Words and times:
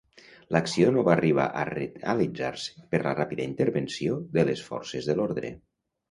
L'acció 0.55 0.91
no 0.93 1.01
va 1.07 1.11
arribar 1.15 1.43
a 1.63 1.65
realitzar-se 1.69 2.85
per 2.93 3.01
la 3.07 3.11
ràpida 3.19 3.45
intervenció 3.49 4.17
de 4.39 4.47
les 4.49 4.65
forces 4.71 5.11
de 5.11 5.17
l'ordre. 5.21 5.53